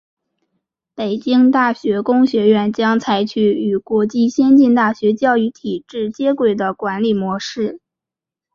[0.95, 7.79] 北京大学工学院将采取与国际先进大学教育体制接轨的管理模式。